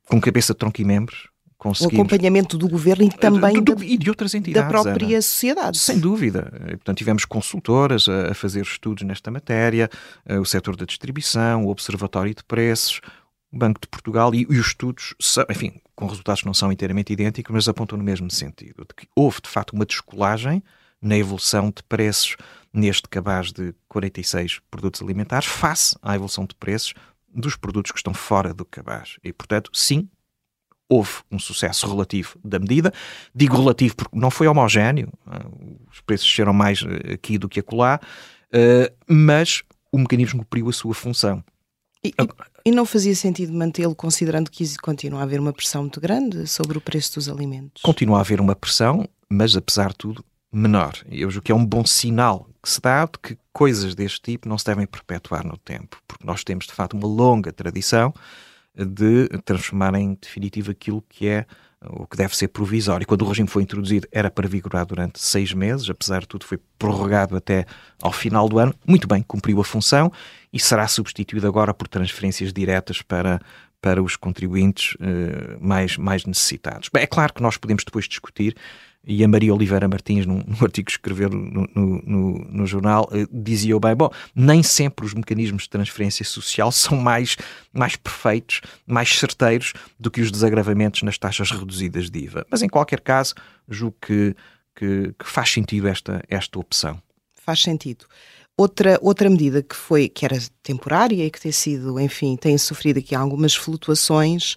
[0.08, 1.28] com cabeça, tronco e membros.
[1.66, 5.22] O acompanhamento do governo e também do, do, e de outras entidades, da própria Ana.
[5.22, 5.78] sociedade.
[5.78, 6.52] Sem dúvida.
[6.66, 9.90] E, portanto, tivemos consultoras a, a, fazer estudos nesta matéria,
[10.30, 13.00] uh, o setor da distribuição, o Observatório de Preços,
[13.54, 16.72] o Banco de Portugal e, e os estudos, são, enfim, com resultados que não são
[16.72, 20.64] inteiramente idênticos, mas apontam no mesmo sentido, de que houve de facto uma descolagem
[21.00, 22.36] na evolução de preços
[22.74, 26.96] neste cabaz de 46 produtos alimentares face à evolução de preços
[27.34, 29.18] dos produtos que estão fora do cabaz.
[29.24, 30.10] E, portanto, sim,
[30.90, 32.92] houve um sucesso relativo da medida.
[33.36, 35.46] Digo relativo porque não foi homogéneo, ah,
[35.92, 38.00] os preços desceram mais eh, aqui do que acolá,
[38.54, 41.44] uh, mas o mecanismo cumpriu a sua função.
[42.04, 42.14] E,
[42.66, 46.78] e, não fazia sentido mantê-lo, considerando que continua a haver uma pressão muito grande sobre
[46.78, 47.82] o preço dos alimentos?
[47.82, 50.94] Continua a haver uma pressão, mas apesar de tudo, menor.
[51.10, 54.48] Eu acho que é um bom sinal que se dá de que coisas deste tipo
[54.48, 58.14] não se devem perpetuar no tempo, porque nós temos de facto uma longa tradição
[58.76, 61.46] de transformar em definitivo aquilo que é
[61.90, 63.06] o que deve ser provisório.
[63.06, 66.60] Quando o regime foi introduzido, era para vigorar durante seis meses, apesar de tudo, foi
[66.78, 67.66] prorrogado até
[68.02, 68.74] ao final do ano.
[68.88, 70.12] Muito bem, cumpriu a função
[70.52, 73.42] e será substituído agora por transferências diretas para,
[73.82, 76.90] para os contribuintes eh, mais, mais necessitados.
[76.94, 78.56] Bem, é claro que nós podemos depois discutir
[79.06, 83.10] e a Maria Oliveira Martins, num, num artigo que escreveu no, no, no, no jornal,
[83.12, 87.36] eh, dizia bem, bom, nem sempre os mecanismos de transferência social são mais,
[87.74, 92.46] mais perfeitos, mais certeiros do que os desagravamentos nas taxas reduzidas de IVA.
[92.50, 93.36] Mas, em qualquer caso,
[93.68, 94.36] julgo que,
[94.76, 97.02] que, que faz sentido esta, esta opção.
[97.36, 98.06] Faz sentido.
[98.56, 103.00] Outra, outra medida que foi, que era temporária e que tem sido, enfim, tem sofrido
[103.00, 104.56] aqui algumas flutuações,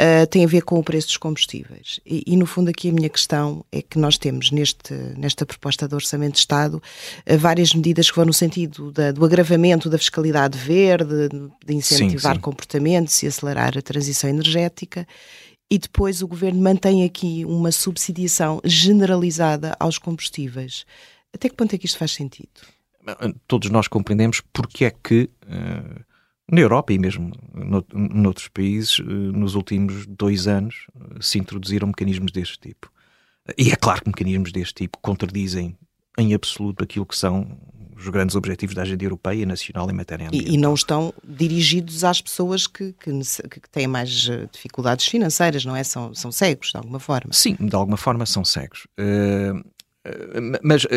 [0.00, 2.00] Uh, tem a ver com o preço dos combustíveis.
[2.04, 5.86] E, e, no fundo, aqui a minha questão é que nós temos neste, nesta proposta
[5.86, 9.96] de Orçamento de Estado uh, várias medidas que vão no sentido da, do agravamento da
[9.96, 11.28] fiscalidade verde,
[11.64, 12.42] de incentivar sim, sim.
[12.42, 15.06] comportamentos e acelerar a transição energética.
[15.70, 20.84] E depois o governo mantém aqui uma subsidiação generalizada aos combustíveis.
[21.32, 22.50] Até que ponto é que isto faz sentido?
[23.46, 25.30] Todos nós compreendemos porque é que.
[25.44, 26.13] Uh
[26.50, 27.32] na Europa e mesmo
[27.92, 32.92] noutros países, eh, nos últimos dois anos, eh, se introduziram mecanismos deste tipo.
[33.58, 35.76] E é claro que mecanismos deste tipo contradizem
[36.18, 37.58] em absoluto aquilo que são
[37.96, 40.52] os grandes objetivos da agenda europeia e nacional em matéria ambiental.
[40.52, 43.10] E, e não estão dirigidos às pessoas que, que,
[43.48, 45.84] que, têm mais eh, dificuldades financeiras, não é?
[45.84, 47.32] São, são cegos, de alguma forma.
[47.32, 48.86] Sim, de alguma forma são cegos.
[48.98, 49.64] Uh,
[50.62, 50.88] mas uh,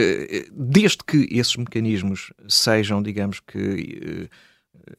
[0.51, 4.29] desde que esses mecanismos sejam, digamos que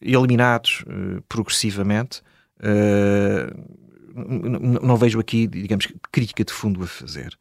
[0.00, 2.22] eliminados uh, progressivamente.
[2.60, 3.78] Uh,
[4.82, 7.38] não vejo aqui, digamos, crítica de fundo a fazer.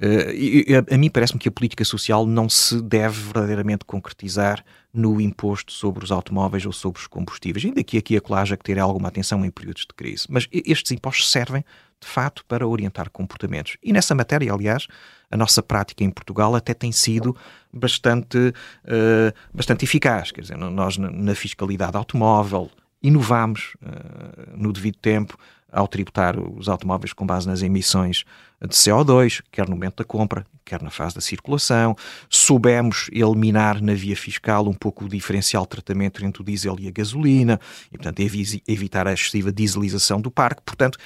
[0.00, 5.72] A, a mim parece-me que a política social não se deve verdadeiramente concretizar no imposto
[5.72, 9.08] sobre os automóveis ou sobre os combustíveis, ainda que aqui a colagem que ter alguma
[9.08, 10.26] atenção em períodos de crise.
[10.28, 11.64] Mas estes impostos servem,
[12.00, 13.76] de fato, para orientar comportamentos.
[13.82, 14.86] E nessa matéria, aliás,
[15.30, 17.36] a nossa prática em Portugal até tem sido
[17.72, 20.32] bastante, uh, bastante eficaz.
[20.32, 22.70] Quer dizer, nós na fiscalidade automóvel
[23.02, 25.38] inovamos uh, no devido tempo
[25.72, 28.24] ao tributar os automóveis com base nas emissões
[28.60, 31.96] de CO2, quer no momento da compra, quer na fase da circulação.
[32.28, 36.88] Soubemos eliminar na via fiscal um pouco o diferencial de tratamento entre o diesel e
[36.88, 37.60] a gasolina,
[37.92, 38.20] e, portanto,
[38.66, 40.62] evitar a excessiva dieselização do parque.
[40.64, 40.98] Portanto,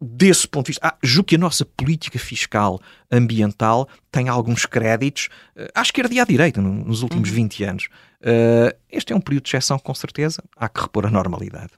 [0.00, 2.80] desse ponto de vista, ah, julgo que a nossa política fiscal
[3.10, 7.36] ambiental tem alguns créditos uh, à esquerda e à direita nos últimos uhum.
[7.36, 7.88] 20 anos.
[8.20, 11.72] Uh, este é um período de exceção, com certeza, há que repor a normalidade.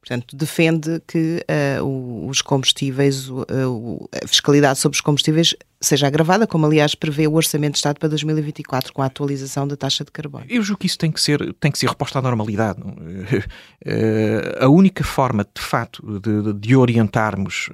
[0.00, 1.44] Portanto, defende que
[1.80, 7.34] uh, os combustíveis, uh, a fiscalidade sobre os combustíveis seja agravada, como aliás prevê o
[7.34, 10.44] Orçamento de Estado para 2024, com a atualização da taxa de carbono.
[10.48, 12.80] Eu julgo que isso tem que ser, tem que ser reposto à normalidade.
[12.80, 13.44] uh,
[14.64, 17.68] a única forma, de facto, de, de orientarmos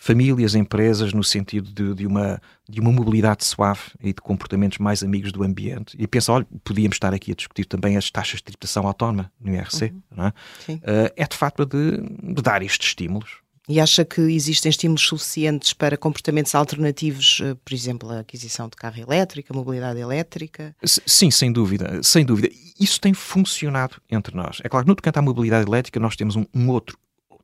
[0.00, 5.02] famílias, empresas, no sentido de, de, uma, de uma mobilidade suave e de comportamentos mais
[5.02, 5.94] amigos do ambiente.
[5.98, 9.54] E penso, olha, podíamos estar aqui a discutir também as taxas de tributação autónoma no
[9.54, 10.24] IRC, uhum.
[10.24, 10.28] é?
[10.72, 11.98] Uh, é de facto de,
[12.34, 13.40] de dar estes estímulos.
[13.68, 18.74] E acha que existem estímulos suficientes para comportamentos alternativos, eh, por exemplo, a aquisição de
[18.74, 20.74] carro elétrico, a mobilidade elétrica?
[20.82, 22.48] Sim, sem dúvida, sem dúvida.
[22.80, 24.58] Isso tem funcionado entre nós.
[24.64, 26.98] É claro que no tocante à mobilidade elétrica nós temos um, um outro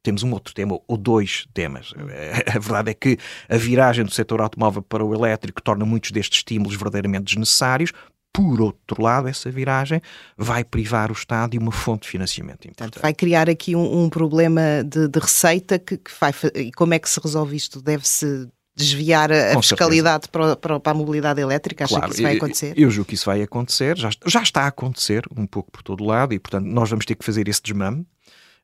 [0.06, 1.92] temos um outro tema, ou dois temas.
[2.46, 6.38] A verdade é que a viragem do setor automóvel para o elétrico torna muitos destes
[6.38, 7.92] estímulos verdadeiramente desnecessários.
[8.32, 10.00] Por outro lado, essa viragem
[10.36, 12.92] vai privar o Estado de uma fonte de financiamento importante.
[12.92, 16.32] Portanto, vai criar aqui um, um problema de, de receita que, que, vai.
[16.54, 17.80] E como é que se resolve isto?
[17.80, 21.84] Deve-se desviar a, a fiscalidade para, para, a mobilidade elétrica?
[21.84, 22.74] Acha claro, que isso vai acontecer?
[22.76, 25.82] Eu, eu julgo que isso vai acontecer, já, já está a acontecer um pouco por
[25.82, 28.06] todo lado e, portanto, nós vamos ter que fazer esse desmame.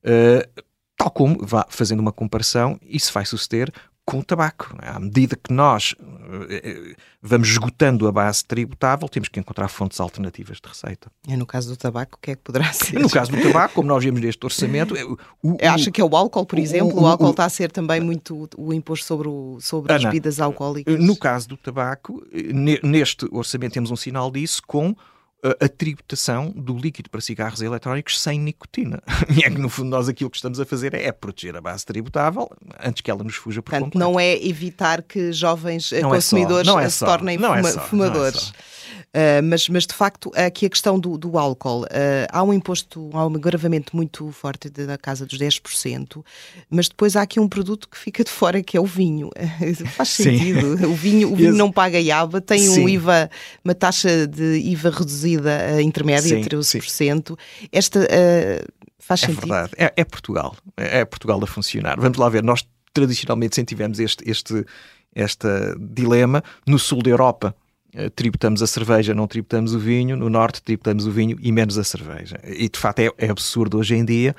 [0.05, 0.63] Uh,
[1.03, 3.73] Tal como, vá fazendo uma comparação, isso vai suceder
[4.05, 4.77] com o tabaco.
[4.81, 4.89] É?
[4.89, 5.97] À medida que nós
[7.21, 11.11] vamos esgotando a base tributável, temos que encontrar fontes alternativas de receita.
[11.27, 13.01] E no caso do tabaco, o que é que poderá ser?
[13.01, 14.95] No caso do tabaco, como nós vemos neste orçamento...
[15.43, 16.97] O, o, Acha que é o álcool, por exemplo?
[16.97, 20.05] O, o, álcool está a ser também muito o imposto sobre, o, sobre Ana, as
[20.05, 21.01] bebidas alcoólicas?
[21.01, 22.25] No caso do tabaco,
[22.85, 24.95] neste orçamento temos um sinal disso com
[25.43, 29.03] a, tributação do líquido para cigarros eletrónicos sem nicotina.
[29.33, 31.87] E é que, no fundo, nós aquilo que estamos a fazer é proteger a base
[31.87, 32.51] tributável
[32.81, 34.11] antes que ela nos fuja por Portanto, completo.
[34.11, 37.81] não é evitar que jovens não consumidores é só, é se tornem fuma, é só,
[37.81, 38.53] fumadores.
[39.15, 41.83] Uh, mas, mas, de facto, aqui a questão do, do álcool.
[41.83, 46.25] Uh, há um imposto, há um agravamento muito forte da casa dos 10%,
[46.71, 49.31] mas depois há aqui um produto que fica de fora, que é o vinho.
[49.97, 50.79] Faz sentido.
[50.79, 50.87] Sim.
[50.87, 52.81] O vinho, o vinho não paga IABA, tem sim.
[52.81, 53.31] um IVA,
[53.65, 56.83] uma taxa de IVA reduzida uh, intermédia, sim, 13%.
[56.83, 57.37] Sim.
[57.71, 58.01] Esta
[58.99, 59.49] faz é sentido.
[59.49, 59.73] Verdade.
[59.77, 60.57] É, é Portugal.
[60.77, 61.99] É, é Portugal a funcionar.
[62.01, 62.43] Vamos lá ver.
[62.43, 64.65] Nós tradicionalmente sempre tivemos este, este,
[65.15, 66.43] este dilema.
[66.67, 67.55] No sul da Europa,
[67.95, 71.77] eh, tributamos a cerveja, não tributamos o vinho, no norte tributamos o vinho e menos
[71.77, 72.41] a cerveja.
[72.45, 74.35] E de facto é, é absurdo hoje em dia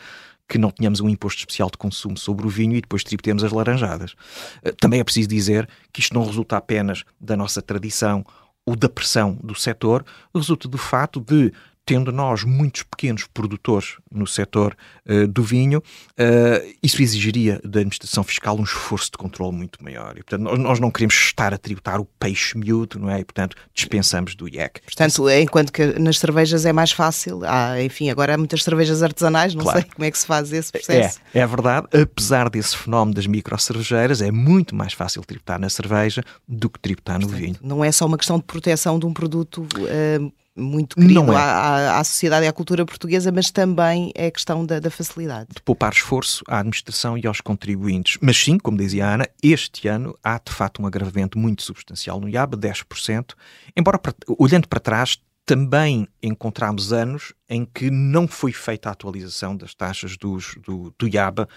[0.47, 3.51] que não tenhamos um imposto especial de consumo sobre o vinho e depois tributemos as
[3.51, 4.15] laranjadas.
[4.63, 8.25] Eh, também é preciso dizer que isto não resulta apenas da nossa tradição
[8.65, 11.52] ou da pressão do setor, resulta do fato de
[11.86, 14.76] tendo nós muitos pequenos produtores no setor
[15.08, 20.12] uh, do vinho, uh, isso exigiria da administração fiscal um esforço de controle muito maior.
[20.17, 23.19] E, portanto, nós, nós, não queremos estar a tributar o peixe miúdo, não é?
[23.19, 24.82] E, portanto, dispensamos do IEC.
[24.86, 29.54] Portanto, enquanto que nas cervejas é mais fácil, há, enfim, agora há muitas cervejas artesanais,
[29.54, 29.82] não claro.
[29.82, 31.19] sei como é que se faz esse processo.
[31.34, 36.24] É, é verdade, apesar desse fenómeno das microcervejeiras, é muito mais fácil tributar na cerveja
[36.48, 37.58] do que tributar no vinho.
[37.62, 41.36] Não é só uma questão de proteção de um produto uh, muito querido é.
[41.36, 45.50] à, à, sociedade e à cultura portuguesa, mas também é a questão da, da, facilidade.
[45.54, 48.18] De poupar esforço à administração e aos contribuintes.
[48.22, 52.20] Mas sim, como dizia a Ana, este ano há de facto um agravamento muito substancial
[52.20, 53.34] no IAB, 10%,
[53.76, 54.00] embora
[54.38, 60.16] olhando para trás também encontramos anos em que não foi feita a atualização das taxas
[60.16, 61.50] dos, do, do IABA,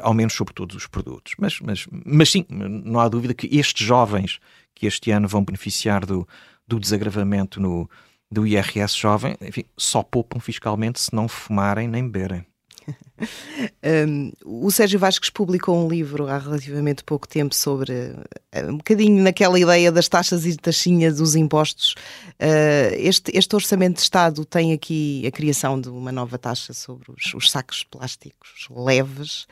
[0.00, 1.34] ao menos sobre todos os produtos.
[1.38, 4.40] Mas, mas, mas sim, não há dúvida que estes jovens
[4.74, 6.26] que este ano vão beneficiar do,
[6.66, 7.88] do desagravamento no,
[8.34, 12.44] do IRS jovem, enfim, só poupam fiscalmente se não fumarem nem beberem.
[14.08, 19.22] um, o Sérgio Vasques publicou um livro há relativamente pouco tempo sobre uh, um bocadinho
[19.22, 21.94] naquela ideia das taxas e taxinhas dos impostos.
[22.32, 27.10] Uh, este, este Orçamento de Estado tem aqui a criação de uma nova taxa sobre
[27.10, 29.46] os, os sacos plásticos leves.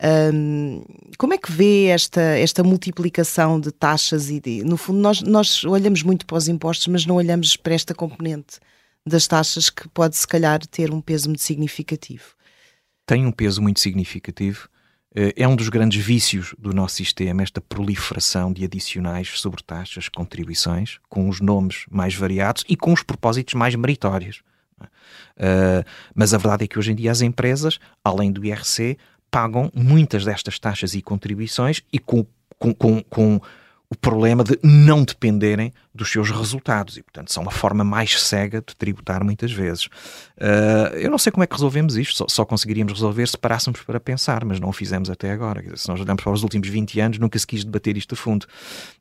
[0.00, 0.84] Um,
[1.18, 5.64] como é que vê esta, esta multiplicação de taxas e de, no fundo nós, nós
[5.64, 8.60] olhamos muito para os impostos, mas não olhamos para esta componente
[9.04, 12.36] das taxas que pode se calhar ter um peso muito significativo.
[13.06, 14.68] Tem um peso muito significativo.
[15.14, 20.08] Eh, é um dos grandes vícios do nosso sistema, esta proliferação de adicionais sobre taxas,
[20.08, 24.42] contribuições, com os nomes mais variados e com os propósitos mais meritórios.
[24.80, 25.82] Uh,
[26.14, 28.96] mas a verdade é que hoje em dia as empresas, além do IRC,
[29.30, 32.26] pagam muitas destas taxas e contribuições e com,
[32.58, 33.40] com, com, com
[33.90, 38.60] o problema de não dependerem dos seus resultados e, portanto, são uma forma mais cega
[38.60, 39.86] de tributar muitas vezes.
[40.36, 43.80] Uh, eu não sei como é que resolvemos isto, só, só, conseguiríamos resolver se parássemos
[43.80, 45.62] para pensar, mas não o fizemos até agora.
[45.62, 48.16] Dizer, se nós olhamos para os últimos 20 anos, nunca se quis debater isto a
[48.16, 48.46] fundo.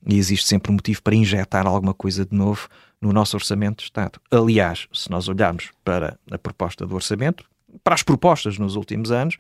[0.07, 2.69] E existe sempre um motivo para injetar alguma coisa de novo
[3.01, 4.19] no nosso orçamento de Estado.
[4.31, 7.43] Aliás, se nós olharmos para a proposta do orçamento,
[7.83, 9.37] para as propostas nos últimos anos,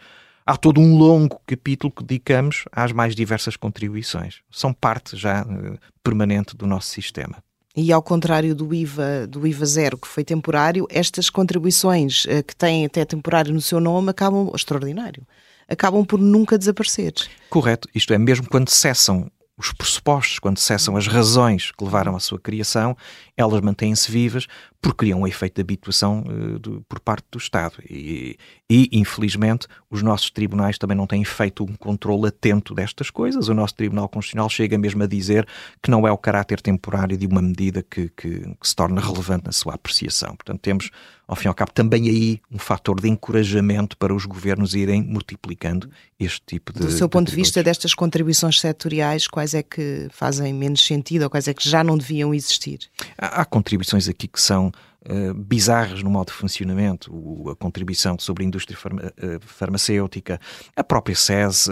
[0.47, 4.39] há todo um longo capítulo que dedicamos às mais diversas contribuições.
[4.49, 7.43] São parte já uh, permanente do nosso sistema.
[7.75, 12.55] E ao contrário do IVA, do IVA zero, que foi temporário, estas contribuições uh, que
[12.55, 15.27] têm até temporário no seu nome acabam, extraordinário,
[15.67, 17.13] acabam por nunca desaparecer.
[17.49, 17.89] Correto.
[17.93, 22.39] Isto é, mesmo quando cessam os pressupostos, quando cessam as razões que levaram à sua
[22.39, 22.95] criação,
[23.37, 24.47] elas mantêm-se vivas
[24.81, 27.75] porque criam um efeito de habituação uh, do, por parte do Estado.
[27.89, 28.37] E,
[28.69, 33.47] e, infelizmente, os nossos tribunais também não têm feito um controle atento destas coisas.
[33.47, 35.47] O nosso Tribunal Constitucional chega mesmo a dizer
[35.81, 39.45] que não é o caráter temporário de uma medida que, que, que se torna relevante
[39.45, 40.35] na sua apreciação.
[40.35, 40.89] Portanto, temos,
[41.27, 45.03] ao fim e ao cabo, também aí um fator de encorajamento para os governos irem
[45.03, 46.79] multiplicando este tipo de.
[46.79, 51.23] Do seu ponto de, de vista destas contribuições setoriais, quais é que fazem menos sentido
[51.23, 52.79] ou quais é que já não deviam existir?
[53.17, 54.71] Há, há contribuições aqui que são
[55.05, 60.39] uh, bizarras no modo de funcionamento, o, a contribuição sobre a indústria farma, uh, farmacêutica,
[60.75, 61.71] a própria SES, uh,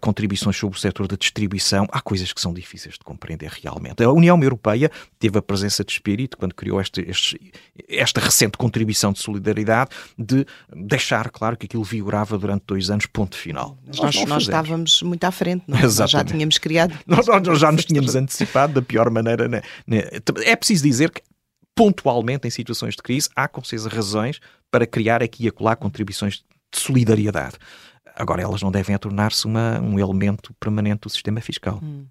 [0.00, 4.02] contribuições sobre o setor da distribuição, há coisas que são difíceis de compreender realmente.
[4.02, 7.52] A União Europeia teve a presença de espírito, quando criou este, este,
[7.88, 13.36] esta recente contribuição de solidariedade, de deixar claro que aquilo vigorava durante dois anos, ponto
[13.36, 13.76] final.
[13.86, 15.82] Nós, nós, nós estávamos muito à frente, não é?
[15.82, 16.94] Nós já tínhamos criado.
[17.06, 19.48] Nós, nós já nos tínhamos antecipado da pior maneira.
[19.48, 19.62] Né?
[20.44, 21.22] É preciso dizer que
[21.74, 26.44] pontualmente, em situações de crise, há com certeza razões para criar aqui e acolá contribuições
[26.72, 27.56] de solidariedade.
[28.16, 31.80] Agora, elas não devem tornar-se um elemento permanente do sistema fiscal.
[31.82, 32.06] Hum.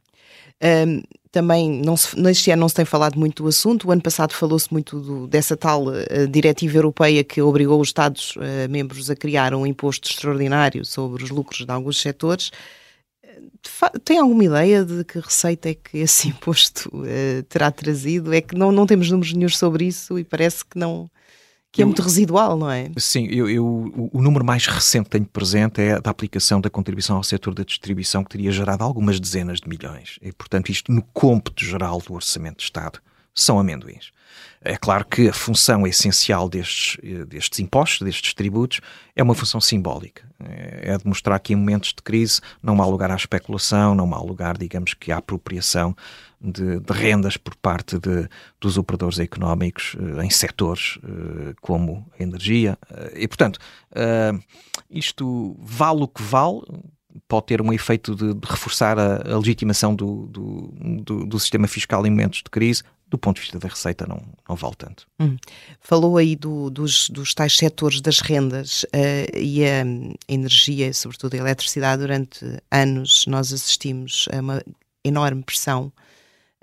[0.61, 3.87] Um, também, não se, neste ano não se tem falado muito do assunto.
[3.87, 9.09] O ano passado falou-se muito do, dessa tal uh, diretiva europeia que obrigou os Estados-membros
[9.09, 12.51] uh, a criar um imposto extraordinário sobre os lucros de alguns setores.
[14.03, 18.33] Tem alguma ideia de que receita é que esse imposto uh, terá trazido?
[18.33, 21.09] É que não, não temos números nenhum sobre isso e parece que não
[21.73, 22.91] que é muito residual, não é?
[22.97, 23.65] Sim, eu, eu,
[24.13, 27.63] o, número mais recente que tenho presente é da aplicação da contribuição ao setor da
[27.63, 30.19] distribuição, que teria gerado algumas dezenas de milhões.
[30.21, 32.99] E, portanto, isto no cômputo geral do Orçamento de Estado
[33.33, 34.11] são amendoins.
[34.61, 38.79] É claro que a função essencial destes, destes impostos, destes tributos,
[39.15, 40.23] é uma função simbólica.
[40.39, 44.57] É demonstrar que em momentos de crise não há lugar à especulação, não há lugar,
[44.57, 45.95] digamos, que à apropriação
[46.43, 48.27] de, de rendas por parte de,
[48.59, 52.77] dos operadores económicos eh, em setores eh, como a energia.
[52.91, 53.59] Eh, e, portanto,
[54.89, 56.61] isto vale o que vale,
[57.27, 61.67] pode ter um efeito de, de reforçar a, a legitimação do, do, do, do, sistema
[61.67, 62.83] fiscal em momentos de crise,
[63.13, 65.07] do ponto de vista da receita não, não vale tanto.
[65.19, 65.37] Hum.
[65.79, 69.85] Falou aí do, dos, dos tais setores das rendas uh, e a,
[70.27, 74.63] energia, sobretudo a eletricidade, durante anos nós assistimos a uma
[75.03, 75.93] enorme pressão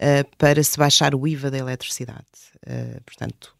[0.00, 2.26] uh, para se baixar o IVA da eletricidade.
[2.66, 3.54] Uh, portanto,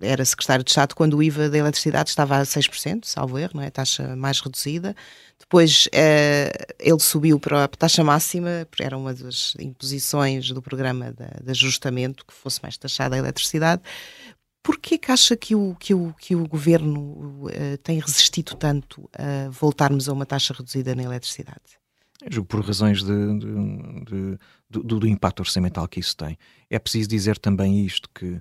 [0.00, 3.62] era secretário de Estado quando o IVA da eletricidade estava a 6%, salvo erro, não
[3.62, 3.70] é?
[3.70, 4.94] taxa mais reduzida.
[5.38, 11.44] Depois uh, ele subiu para a taxa máxima, era uma das imposições do programa de,
[11.44, 13.82] de ajustamento que fosse mais taxada a eletricidade.
[14.62, 19.48] Porquê que acha que o, que o, que o governo uh, tem resistido tanto a
[19.50, 21.78] voltarmos a uma taxa reduzida na eletricidade?
[22.48, 26.36] Por razões de, de, de, do, do impacto orçamental que isso tem.
[26.68, 28.40] É preciso dizer também isto, que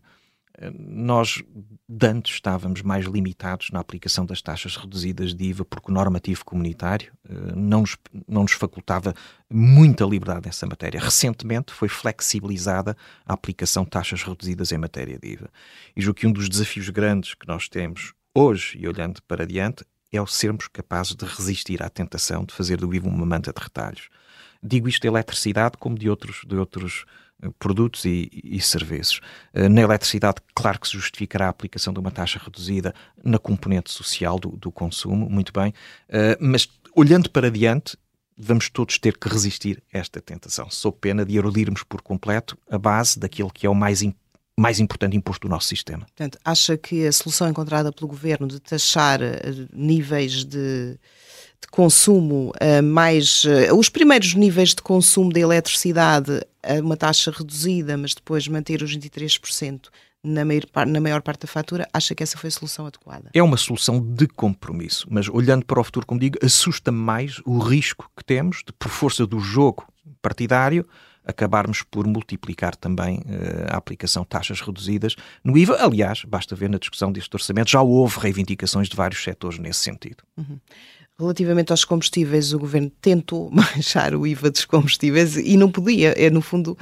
[0.78, 1.44] nós,
[1.88, 6.46] de antes, estávamos mais limitados na aplicação das taxas reduzidas de IVA, porque o normativo
[6.46, 9.14] comunitário eh, não nos, não nos facultava
[9.50, 11.00] muita liberdade nessa matéria.
[11.00, 15.50] Recentemente foi flexibilizada a aplicação de taxas reduzidas em matéria de IVA.
[15.96, 19.84] E julgo que um dos desafios grandes que nós temos hoje, e olhando para diante,
[20.12, 23.62] é o sermos capazes de resistir à tentação de fazer do IVA uma manta de
[23.62, 24.10] retalhos.
[24.64, 27.06] Digo isto de eletricidade como de outros, de outros
[27.60, 29.22] produtos e, e, serviços.
[29.54, 32.94] Eh, na eletricidade, claro que se justificará a aplicação de uma taxa reduzida
[33.24, 35.74] na componente social do, do consumo, muito bem,
[36.10, 37.98] eh, mas olhando para diante,
[38.38, 42.78] vamos todos ter que resistir a esta tentação, sob pena de erudirmos por completo a
[42.78, 44.02] base daquilo que é o mais
[44.58, 46.06] mais importante imposto do nosso sistema.
[46.06, 49.42] Portanto, acha que a solução encontrada pelo governo de taxar eh,
[49.74, 50.98] níveis de
[51.66, 53.44] de consumo uh, mais.
[53.44, 58.82] Uh, os primeiros níveis de consumo de eletricidade a uma taxa reduzida, mas depois manter
[58.82, 59.90] os 23%
[60.24, 63.30] na maior, na maior parte da fatura, acha que essa foi a solução adequada?
[63.34, 67.60] É uma solução de compromisso, mas olhando para o futuro, como digo, assusta-me mais o
[67.60, 69.88] risco que temos de, por força do jogo
[70.22, 70.86] partidário,
[71.24, 75.78] acabarmos por multiplicar também uh, a aplicação de taxas reduzidas no IVA.
[75.84, 80.24] Aliás, basta ver na discussão deste orçamento, já houve reivindicações de vários setores nesse sentido.
[80.38, 80.60] Uhum.
[81.18, 86.10] Relativamente aos combustíveis, o governo tentou baixar o IVA dos combustíveis e não podia.
[86.18, 86.78] É, no fundo,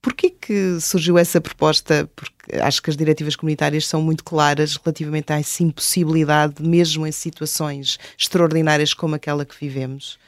[0.00, 2.08] porquê que surgiu essa proposta?
[2.14, 7.12] Porque acho que as diretivas comunitárias são muito claras relativamente a essa impossibilidade, mesmo em
[7.12, 10.18] situações extraordinárias como aquela que vivemos.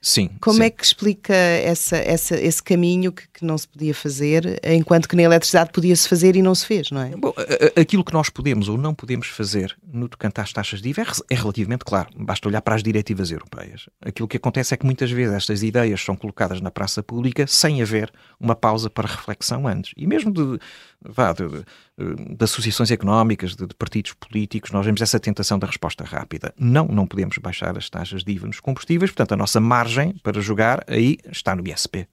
[0.00, 0.30] Sim.
[0.40, 0.64] Como sim.
[0.64, 5.16] é que explica essa, essa, esse caminho que, que, não se podia fazer, enquanto que
[5.16, 7.10] na eletricidade podia-se fazer e não se fez, não é?
[7.10, 7.32] Bom,
[7.78, 11.34] aquilo que nós podemos ou não podemos fazer no tocante às taxas de IVA é,
[11.34, 12.08] é relativamente claro.
[12.16, 13.88] Basta olhar para as diretivas europeias.
[14.00, 17.82] Aquilo que acontece é que muitas vezes estas ideias são colocadas na praça pública sem
[17.82, 19.92] haver uma pausa para reflexão antes.
[19.96, 20.58] E mesmo de,
[21.02, 25.66] vá, de, de, de associações económicas, de, de, partidos políticos, nós vemos essa tentação da
[25.66, 26.52] resposta rápida.
[26.58, 30.40] Não, não podemos baixar as taxas de IVA nos combustíveis, portanto, a nossa margem para
[30.40, 32.06] jogar aí está no ISP.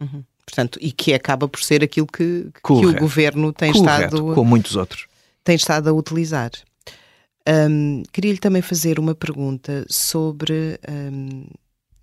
[0.00, 0.24] Uhum.
[0.44, 4.34] Portanto, e que acaba por ser aquilo que, que o governo tem Correto, estado.
[4.34, 5.06] Com muitos outros.
[5.44, 6.50] Tem estado a utilizar.
[7.46, 10.78] Um, Queria-lhe também fazer uma pergunta sobre.
[10.88, 11.46] Um,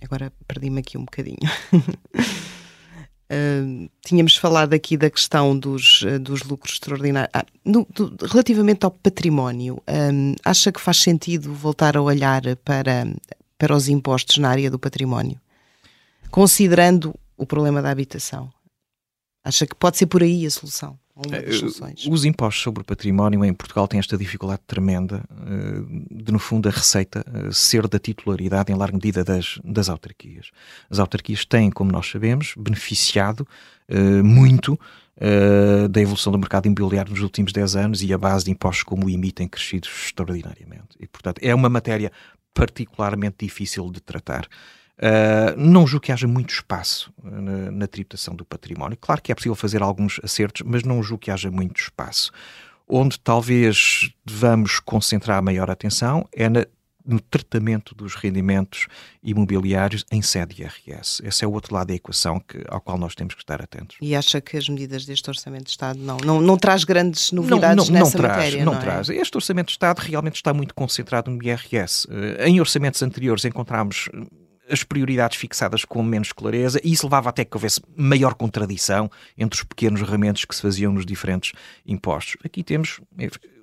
[0.03, 1.37] agora perdi-me aqui um bocadinho.
[3.25, 7.31] Uh, tínhamos falado aqui da questão dos, uh, dos lucros extraordinários.
[7.33, 13.07] Ah, no, do, relativamente ao património, um, acha que faz sentido voltar a olhar para,
[13.57, 15.41] para os impostos na área do património,
[16.29, 18.53] considerando o problema da habitação?
[19.43, 20.97] Acha que pode ser por aí a solução?
[21.15, 25.23] Uh, os impostos sobre o património em Portugal têm esta dificuldade tremenda
[26.11, 30.51] de, no fundo, a receita ser da titularidade em larga medida das, das autarquias.
[30.89, 33.47] As autarquias têm, como nós sabemos, beneficiado
[34.23, 34.77] muito
[35.89, 39.05] da evolução do mercado imobiliário nos últimos 10 anos e a base de impostos como
[39.05, 40.97] o IMI tem crescido extraordinariamente.
[40.99, 42.11] E, portanto, é uma matéria
[42.53, 44.47] particularmente difícil de tratar.
[44.97, 48.97] Uh, não julgo que haja muito espaço na, na, tributação do património.
[48.99, 52.31] Claro que é possível fazer alguns acertos, mas não julgo que haja muito espaço.
[52.87, 56.65] Onde talvez devamos concentrar maior atenção é na,
[57.05, 58.87] no tratamento dos rendimentos
[59.21, 61.21] imobiliários em sede IRS.
[61.25, 63.97] Esse é o outro lado da equação que, ao qual nós temos que estar atentos.
[64.01, 67.89] E acha que as medidas deste Orçamento de Estado não, não, não traz grandes novidades
[67.89, 68.65] não, não, nessa não traz, matéria?
[68.65, 68.83] Não, não é?
[68.83, 69.09] traz.
[69.09, 72.07] Este Orçamento de Estado realmente está muito concentrado no IRS.
[72.09, 74.09] Eh, em orçamentos anteriores encontramos
[74.69, 79.59] as prioridades fixadas com menos clareza e isso levava até que houvesse maior contradição entre
[79.59, 81.53] os pequenos ramentos que se faziam nos diferentes
[81.85, 82.37] impostos.
[82.43, 82.99] Aqui temos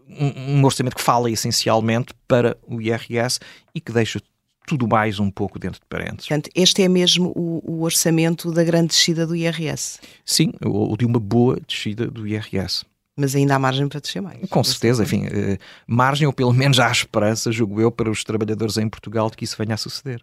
[0.09, 3.40] um, um orçamento que fala essencialmente para o IRS
[3.74, 4.20] e que deixa
[4.66, 6.28] tudo mais um pouco dentro de parênteses.
[6.28, 9.98] Portanto, este é mesmo o, o orçamento da grande descida do IRS?
[10.24, 12.84] Sim, ou de uma boa descida do IRS.
[13.16, 14.38] Mas ainda há margem para descer mais.
[14.48, 18.78] Com certeza, enfim, eh, margem ou pelo menos há esperança, julgo eu, para os trabalhadores
[18.78, 20.22] em Portugal de que isso venha a suceder.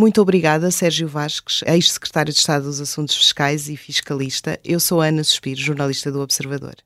[0.00, 4.58] Muito obrigada, Sérgio Vasques, ex-secretário de Estado dos Assuntos Fiscais e fiscalista.
[4.64, 6.76] Eu sou Ana Suspiro, jornalista do Observador.